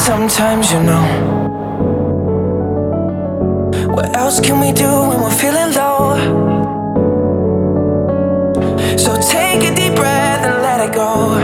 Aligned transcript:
sometimes, 0.00 0.72
you 0.72 0.82
know. 0.82 1.04
What 3.94 4.16
else 4.16 4.40
can 4.40 4.58
we 4.60 4.72
do 4.72 4.88
when 5.08 5.20
we're 5.20 5.30
feeling 5.30 5.72
low? 5.74 6.16
So 8.96 9.10
take 9.20 9.62
a 9.70 9.74
deep 9.74 9.94
breath 9.94 10.42
and 10.46 10.62
let 10.62 10.88
it 10.88 10.94
go. 10.94 11.36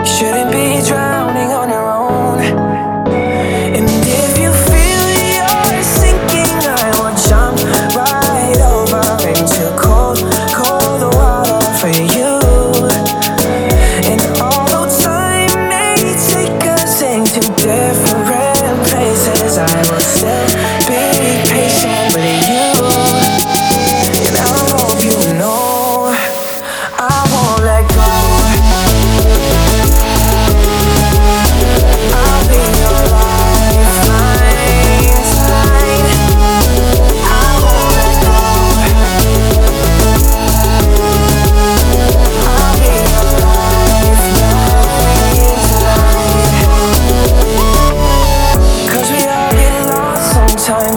You 0.00 0.06
shouldn't 0.16 0.50
be 0.50 0.82
drowning 0.88 1.50
on 1.60 1.68
your 1.70 1.88
own. 1.88 2.40
And 3.76 3.88
if 4.22 4.32
you 4.42 4.50
feel 4.68 5.02
you're 5.22 5.82
sinking, 6.00 6.58
I 6.82 6.90
will 6.98 7.14
jump 7.28 7.56
right 7.94 8.60
over 8.74 9.04
into 9.30 9.64
cold, 9.78 10.18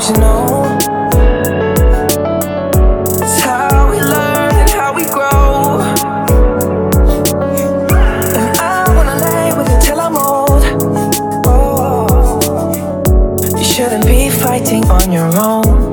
sometimes, 0.02 0.10
you 0.10 0.18
know. 0.18 0.78
It's 3.22 3.42
how 3.42 3.90
we 3.92 4.00
learn 4.00 4.56
and 4.56 4.70
how 4.70 4.94
we 4.94 5.04
grow. 5.06 5.80
And 8.36 8.60
I 8.60 8.84
wanna 8.96 9.16
lay 9.16 9.54
with 9.58 9.70
you 9.70 9.80
till 9.82 10.00
I'm 10.00 10.16
old. 10.18 10.64
Oh, 11.46 12.42
you 13.58 13.64
shouldn't 13.64 14.06
be 14.06 14.30
fighting 14.30 14.90
on 14.90 15.12
your 15.12 15.32
own. 15.38 15.91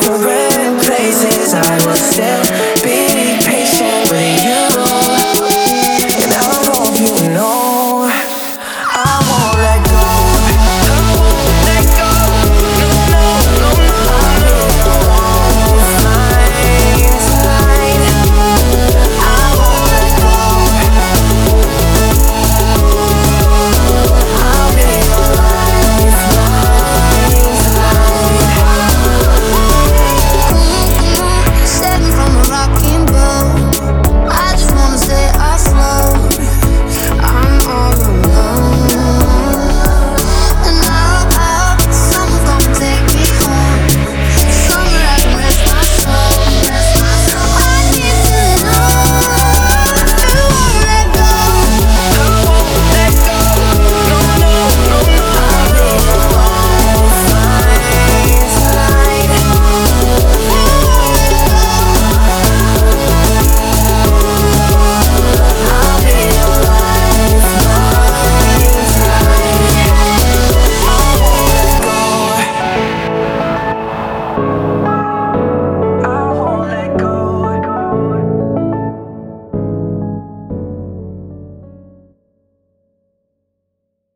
for 0.00 0.16
red 0.24 0.80
places. 0.82 1.54
I 1.54 1.86
was 1.86 2.00
still 2.00 2.71